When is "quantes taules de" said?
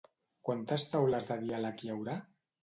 0.47-1.37